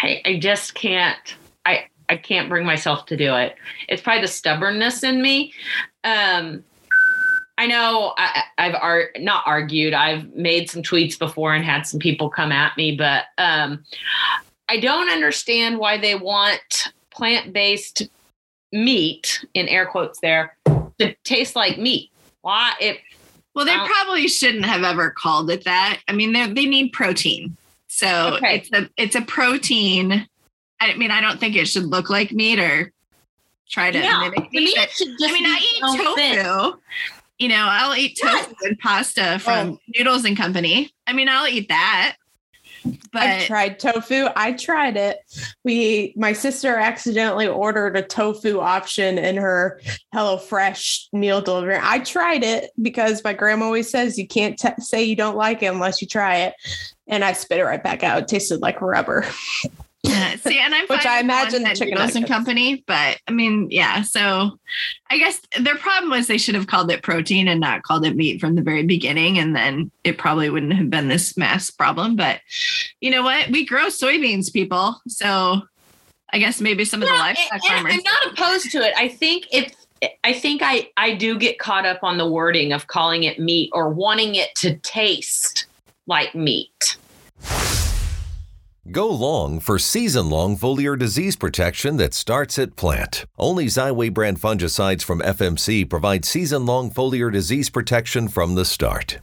[0.03, 1.37] I, I just can't.
[1.67, 3.57] I I can't bring myself to do it.
[3.89, 5.53] It's probably the stubbornness in me.
[6.05, 6.65] Um,
[7.59, 9.93] I know I, have ar- not argued.
[9.93, 13.85] I've made some tweets before and had some people come at me, but um,
[14.69, 18.09] I don't understand why they want plant based
[18.73, 20.57] meat in air quotes there
[20.99, 22.11] to taste like meat.
[22.43, 22.99] Why it?
[23.55, 26.01] Well, they probably shouldn't have ever called it that.
[26.07, 27.57] I mean, they they need protein,
[27.89, 28.57] so okay.
[28.57, 30.29] it's a it's a protein.
[30.81, 32.93] I mean, I don't think it should look like meat or
[33.69, 34.79] try to yeah, mimic meat.
[34.79, 36.79] I mean, I eat tofu.
[37.39, 39.79] You know, I'll eat tofu and pasta from oh.
[39.97, 40.93] Noodles and Company.
[41.07, 42.17] I mean, I'll eat that.
[43.13, 44.29] But I tried tofu.
[44.37, 45.19] I tried it.
[45.65, 49.81] We my sister accidentally ordered a tofu option in her
[50.15, 51.79] HelloFresh meal delivery.
[51.81, 55.63] I tried it because my grandma always says you can't t- say you don't like
[55.63, 56.55] it unless you try it.
[57.07, 58.23] And I spit it right back out.
[58.23, 59.25] It tasted like rubber.
[60.05, 64.03] Yeah, see, and I'm which I imagine the chicken and company, but I mean, yeah.
[64.03, 64.59] So,
[65.11, 68.17] I guess their problem was they should have called it protein and not called it
[68.17, 72.17] meat from the very beginning, and then it probably wouldn't have been this mass problem.
[72.17, 72.41] But
[73.01, 73.49] you know what?
[73.51, 75.01] We grow soybeans, people.
[75.09, 75.63] So,
[76.33, 77.95] I guess maybe some of the livestock farmers.
[77.95, 78.95] I'm not opposed to it.
[78.97, 79.75] I think it's
[80.25, 83.71] I think I I do get caught up on the wording of calling it meat
[83.73, 85.67] or wanting it to taste
[86.07, 86.97] like meat.
[88.91, 93.27] Go long for season long foliar disease protection that starts at plant.
[93.37, 99.19] Only Xyway brand fungicides from FMC provide season long foliar disease protection from the start.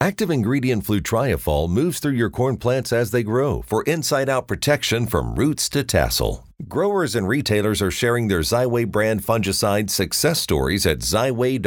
[0.00, 5.06] Active ingredient flutriafol moves through your corn plants as they grow for inside out protection
[5.06, 6.48] from roots to tassel.
[6.66, 11.60] Growers and retailers are sharing their Xyway brand fungicide success stories at xyway.ag.fmc.com.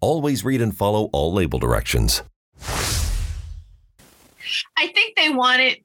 [0.00, 2.22] Always read and follow all label directions.
[4.76, 5.84] I think they want it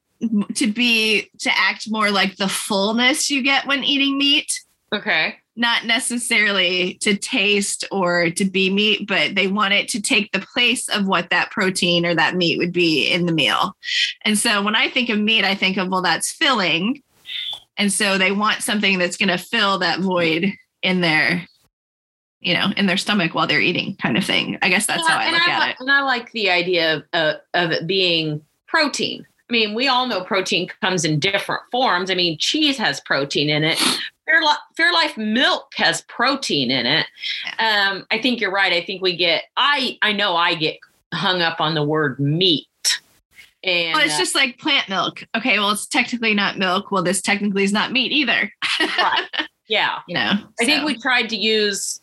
[0.54, 4.60] to be to act more like the fullness you get when eating meat.
[4.94, 5.36] Okay.
[5.56, 10.46] Not necessarily to taste or to be meat, but they want it to take the
[10.54, 13.76] place of what that protein or that meat would be in the meal.
[14.24, 17.02] And so when I think of meat, I think of, well, that's filling.
[17.76, 20.52] And so they want something that's going to fill that void
[20.82, 21.46] in their
[22.40, 24.56] you know, in their stomach while they're eating, kind of thing.
[24.62, 25.76] I guess that's yeah, how I look I, at it.
[25.80, 28.40] And I like the idea of uh, of it being
[28.76, 29.26] protein.
[29.48, 32.10] I mean, we all know protein comes in different forms.
[32.10, 33.78] I mean, cheese has protein in it.
[34.28, 37.06] Fairlife, Fairlife milk has protein in it.
[37.58, 38.72] Um, I think you're right.
[38.72, 39.44] I think we get.
[39.56, 40.78] I I know I get
[41.14, 42.66] hung up on the word meat.
[43.64, 45.24] And, well, it's uh, just like plant milk.
[45.34, 46.90] Okay, well, it's technically not milk.
[46.90, 48.52] Well, this technically is not meat either.
[48.80, 49.26] right.
[49.68, 50.00] Yeah.
[50.06, 50.66] You know, I so.
[50.66, 52.00] think we tried to use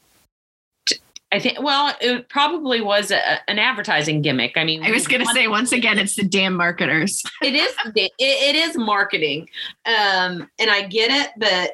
[1.33, 4.55] I think, well, it probably was a, an advertising gimmick.
[4.55, 7.23] I mean, I was going to say, once again, it's the damn marketers.
[7.41, 9.49] it is, it, it is marketing.
[9.87, 11.71] Um, and I get it, but,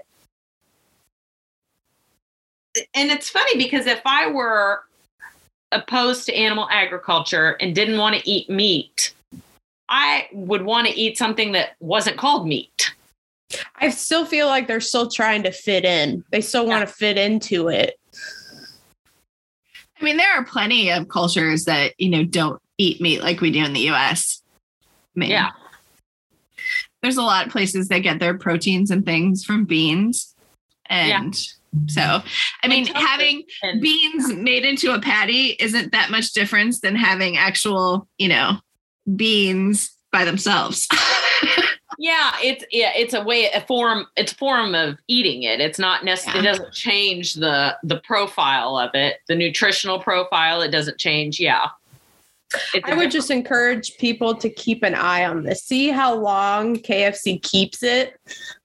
[2.93, 4.85] and it's funny because if I were
[5.73, 9.13] opposed to animal agriculture and didn't want to eat meat,
[9.89, 12.93] I would want to eat something that wasn't called meat.
[13.75, 16.23] I still feel like they're still trying to fit in.
[16.31, 17.98] They still want to fit into it.
[19.99, 23.51] I mean, there are plenty of cultures that, you know, don't eat meat like we
[23.51, 24.41] do in the US.
[25.15, 25.49] I mean, yeah.
[27.01, 30.35] There's a lot of places that get their proteins and things from beans.
[30.85, 32.19] And yeah.
[32.21, 32.27] so,
[32.63, 37.38] I mean, having and- beans made into a patty isn't that much difference than having
[37.38, 38.59] actual, you know,
[39.15, 40.88] beans by themselves.
[41.99, 45.77] yeah it's yeah it's a way a form it's a form of eating it it's
[45.77, 46.49] not necessarily yeah.
[46.49, 51.67] it doesn't change the the profile of it the nutritional profile it doesn't change yeah
[52.83, 55.63] I would just encourage people to keep an eye on this.
[55.63, 58.19] See how long KFC keeps it.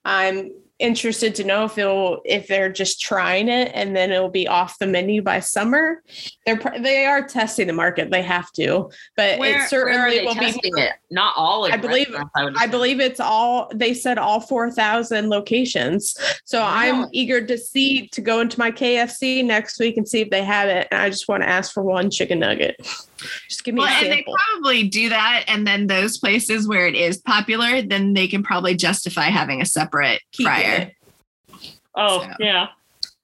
[0.07, 4.49] I'm interested to know if it'll if they're just trying it and then it'll be
[4.49, 6.03] off the menu by summer.
[6.47, 8.11] They're they are testing the market.
[8.11, 10.93] They have to, but where, it certainly will be it.
[11.11, 11.65] Not all.
[11.65, 12.15] I believe.
[12.35, 13.71] I, I believe it's all.
[13.75, 16.15] They said all four thousand locations.
[16.45, 16.69] So wow.
[16.69, 20.45] I'm eager to see to go into my KFC next week and see if they
[20.45, 20.87] have it.
[20.91, 22.77] And I just want to ask for one chicken nugget.
[23.49, 25.45] Just give me well, And they probably do that.
[25.49, 29.67] And then those places where it is popular, then they can probably justify having a
[29.67, 30.93] separate Keep fryer.
[31.51, 31.67] It.
[31.95, 32.31] Oh, so.
[32.39, 32.69] yeah.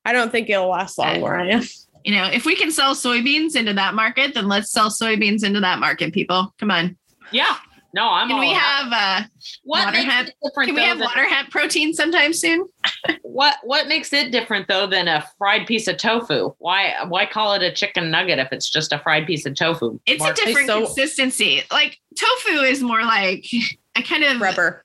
[0.04, 1.62] I don't think it'll last long where I am.
[2.04, 5.60] You know, if we can sell soybeans into that market, then let's sell soybeans into
[5.60, 6.54] that market, people.
[6.58, 6.96] Come on.
[7.30, 7.56] Yeah.
[7.92, 8.28] No, I'm.
[8.28, 9.22] Can we have uh,
[9.64, 10.30] what water hemp?
[10.62, 12.68] Can we have than, water hemp protein sometime soon?
[13.22, 16.54] what What makes it different though than a fried piece of tofu?
[16.58, 19.98] Why Why call it a chicken nugget if it's just a fried piece of tofu?
[20.06, 20.38] It's Mark?
[20.38, 21.62] a different so, consistency.
[21.72, 23.44] Like tofu is more like
[23.96, 24.84] a kind of rubber.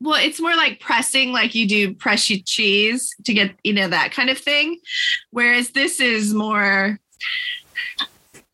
[0.00, 3.88] Well, it's more like pressing, like you do press your cheese to get you know
[3.88, 4.78] that kind of thing.
[5.30, 6.98] Whereas this is more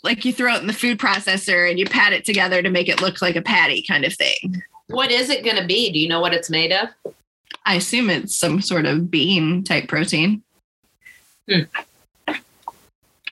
[0.02, 2.88] like you throw it in the food processor and you pat it together to make
[2.88, 4.62] it look like a patty kind of thing.
[4.88, 5.90] What is it going to be?
[5.92, 6.88] Do you know what it's made of?
[7.64, 10.42] I assume it's some sort of bean type protein.
[11.48, 11.62] Hmm.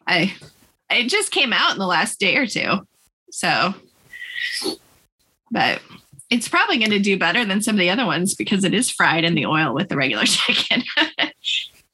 [0.06, 0.34] I
[0.90, 2.86] it just came out in the last day or two.
[3.30, 3.74] So
[5.50, 5.80] but
[6.30, 8.88] it's probably going to do better than some of the other ones because it is
[8.90, 10.82] fried in the oil with the regular chicken.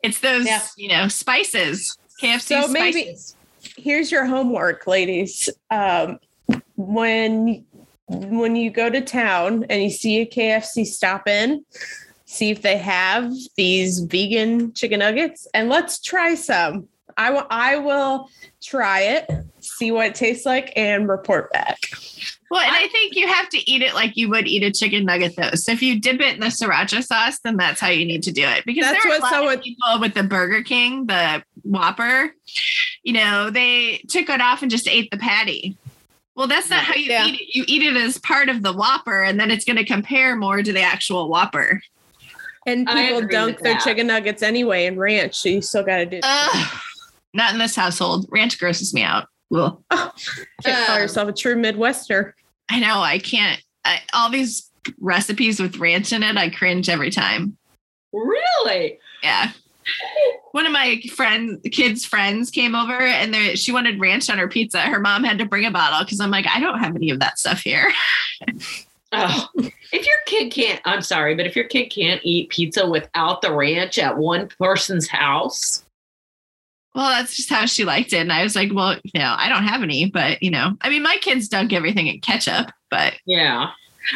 [0.02, 0.62] it's those, yeah.
[0.76, 2.72] you know, spices, KFC so spices.
[2.72, 3.16] maybe
[3.76, 5.48] here's your homework, ladies.
[5.70, 6.18] Um,
[6.76, 7.64] when
[8.08, 11.64] when you go to town and you see a KFC, stop in,
[12.24, 16.88] see if they have these vegan chicken nuggets, and let's try some.
[17.16, 18.28] I will I will
[18.62, 21.78] try it, see what it tastes like, and report back.
[22.50, 25.04] Well, and I think you have to eat it like you would eat a chicken
[25.04, 25.50] nugget, though.
[25.54, 28.32] So if you dip it in the sriracha sauce, then that's how you need to
[28.32, 28.64] do it.
[28.64, 32.32] Because that's there are what someone people with the Burger King, the Whopper,
[33.02, 35.76] you know, they took it off and just ate the patty.
[36.36, 37.26] Well, that's not how you yeah.
[37.26, 37.54] eat it.
[37.54, 40.62] You eat it as part of the Whopper, and then it's going to compare more
[40.62, 41.80] to the actual Whopper.
[42.66, 46.20] And people dunk their chicken nuggets anyway in ranch, so you still got to do.
[47.36, 48.26] Not in this household.
[48.30, 49.28] Ranch grosses me out.
[49.50, 50.12] Well, oh,
[50.64, 52.32] can't call um, yourself a true Midwester.
[52.70, 53.00] I know.
[53.00, 53.62] I can't.
[53.84, 57.56] I, all these recipes with ranch in it, I cringe every time.
[58.12, 58.98] Really?
[59.22, 59.52] Yeah.
[60.52, 64.80] One of my friends, kids' friends, came over and she wanted ranch on her pizza.
[64.80, 67.20] Her mom had to bring a bottle because I'm like, I don't have any of
[67.20, 67.92] that stuff here.
[69.12, 73.42] oh, if your kid can't, I'm sorry, but if your kid can't eat pizza without
[73.42, 75.84] the ranch at one person's house,
[76.96, 78.20] well, that's just how she liked it.
[78.20, 80.88] And I was like, well, you know, I don't have any, but you know, I
[80.88, 83.72] mean, my kids dunk everything in ketchup, but yeah.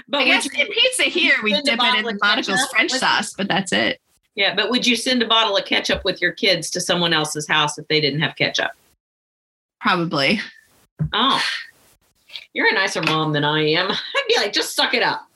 [0.09, 3.73] But I guess in pizza here, we dip it in Monica's French sauce, but that's
[3.73, 4.01] it.
[4.35, 7.47] Yeah, but would you send a bottle of ketchup with your kids to someone else's
[7.47, 8.71] house if they didn't have ketchup?
[9.83, 10.41] Probably.
[11.13, 11.43] Oh,
[12.55, 13.91] you're a nicer mom than I am.
[13.91, 15.27] I'd be like, just suck it up.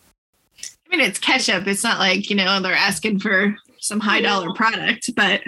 [0.62, 1.66] I mean, it's ketchup.
[1.66, 3.54] It's not like, you know, they're asking for
[3.84, 5.14] some high dollar product.
[5.14, 5.42] But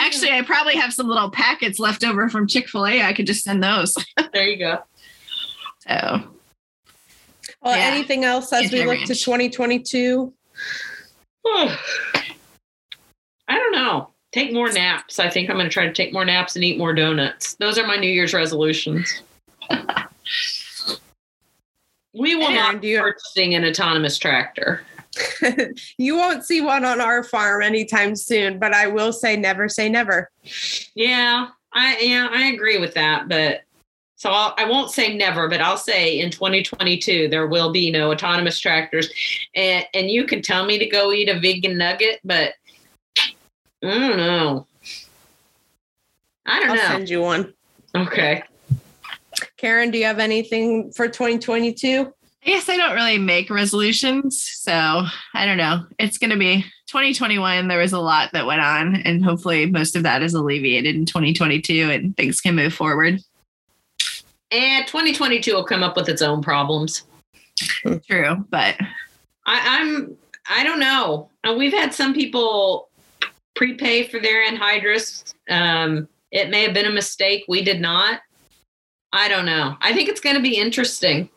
[0.00, 3.02] actually, I probably have some little packets left over from Chick fil A.
[3.02, 3.96] I could just send those.
[4.32, 4.78] there you go.
[5.80, 6.22] So,
[7.62, 7.90] well, yeah.
[7.92, 9.08] anything else as we look ranch.
[9.08, 10.32] to 2022?
[11.46, 11.76] I
[13.48, 14.10] don't know.
[14.32, 15.18] Take more naps.
[15.18, 17.54] I think I'm going to try to take more naps and eat more donuts.
[17.54, 19.22] Those are my New Year's resolutions.
[22.12, 24.82] we will and not be purchasing an autonomous tractor.
[25.98, 29.88] you won't see one on our farm anytime soon, but I will say never say
[29.88, 30.30] never.
[30.94, 33.62] Yeah, I yeah, I agree with that, but
[34.16, 37.90] so I'll, I will not say never, but I'll say in 2022 there will be
[37.90, 39.08] no autonomous tractors,
[39.54, 42.54] and and you can tell me to go eat a vegan nugget, but
[43.82, 44.66] I don't know.
[46.46, 46.82] I don't I'll know.
[46.82, 47.54] Send you one.
[47.94, 48.42] Okay.
[49.56, 52.12] Karen, do you have anything for 2022?
[52.44, 54.42] I guess I don't really make resolutions.
[54.42, 54.72] So
[55.34, 55.84] I don't know.
[55.98, 57.68] It's going to be 2021.
[57.68, 61.04] There was a lot that went on, and hopefully, most of that is alleviated in
[61.04, 63.20] 2022 and things can move forward.
[64.50, 67.02] And 2022 will come up with its own problems.
[68.06, 68.46] True.
[68.48, 68.76] But
[69.46, 70.16] I, I'm,
[70.48, 71.28] I don't know.
[71.44, 72.88] Uh, we've had some people
[73.56, 75.34] prepay for their anhydrous.
[75.50, 77.44] Um, it may have been a mistake.
[77.48, 78.20] We did not.
[79.12, 79.76] I don't know.
[79.80, 81.28] I think it's going to be interesting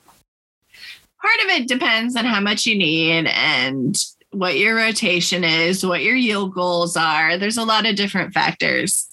[1.21, 3.95] part of it depends on how much you need and
[4.31, 7.37] what your rotation is, what your yield goals are.
[7.37, 9.07] There's a lot of different factors.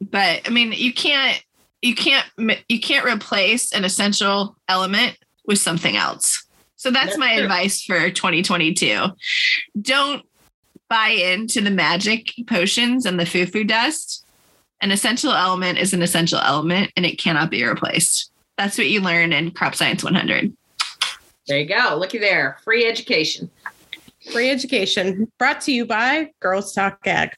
[0.00, 1.42] But I mean, you can't
[1.80, 2.26] you can't
[2.68, 6.46] you can't replace an essential element with something else.
[6.76, 7.44] So that's, that's my true.
[7.44, 9.06] advice for 2022.
[9.80, 10.22] Don't
[10.88, 14.26] buy into the magic potions and the foo-foo dust.
[14.80, 18.32] An essential element is an essential element and it cannot be replaced.
[18.58, 20.54] That's what you learn in Crop Science 100.
[21.46, 21.96] There you go.
[21.98, 22.58] Looky there.
[22.64, 23.50] Free education.
[24.32, 27.30] Free education brought to you by Girls Talk Ag.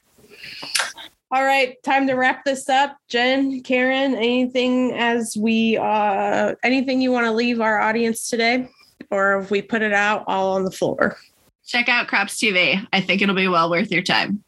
[1.31, 2.95] All right, time to wrap this up.
[3.09, 8.69] Jen, Karen, anything as we uh anything you want to leave our audience today?
[9.09, 11.17] Or if we put it out all on the floor?
[11.65, 12.85] Check out Crops TV.
[12.93, 14.43] I think it'll be well worth your time.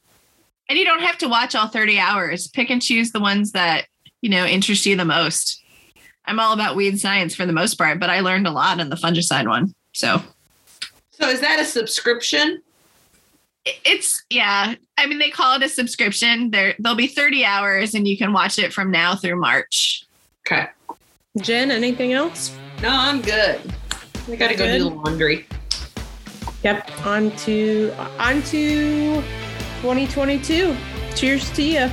[0.69, 2.47] And you don't have to watch all 30 hours.
[2.47, 3.87] Pick and choose the ones that,
[4.21, 5.63] you know, interest you the most.
[6.27, 8.89] I'm all about weed science for the most part, but I learned a lot in
[8.89, 9.73] the fungicide one.
[9.93, 10.21] So,
[11.09, 12.61] so is that a subscription?
[13.65, 14.75] It's yeah.
[14.97, 16.51] I mean, they call it a subscription.
[16.51, 20.05] There, there'll be 30 hours, and you can watch it from now through March.
[20.45, 20.67] Okay.
[21.39, 22.55] Jen, anything else?
[22.81, 23.59] No, I'm good.
[24.29, 25.47] I got to go do the laundry.
[26.63, 27.05] Yep.
[27.05, 29.21] On to on to
[29.81, 30.75] 2022.
[31.15, 31.89] Cheers to you.